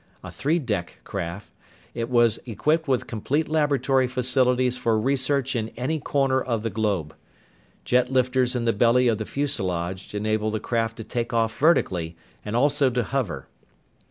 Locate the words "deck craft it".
0.57-2.09